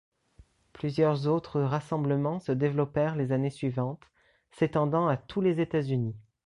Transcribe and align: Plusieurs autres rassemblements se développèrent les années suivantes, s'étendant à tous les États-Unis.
Plusieurs 0.73 1.27
autres 1.27 1.61
rassemblements 1.61 2.39
se 2.39 2.51
développèrent 2.51 3.15
les 3.15 3.31
années 3.31 3.51
suivantes, 3.51 4.01
s'étendant 4.49 5.07
à 5.07 5.15
tous 5.15 5.41
les 5.41 5.59
États-Unis. 5.61 6.15